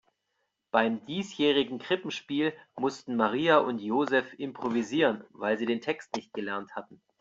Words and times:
Beim 0.71 1.05
diesjährigen 1.05 1.77
Krippenspiel 1.77 2.53
mussten 2.75 3.15
Maria 3.15 3.59
und 3.59 3.77
Joseph 3.79 4.33
improvisieren, 4.39 5.23
weil 5.29 5.59
sie 5.59 5.67
den 5.67 5.79
Text 5.79 6.15
nicht 6.15 6.33
gelernt 6.33 6.75
hatten. 6.75 6.99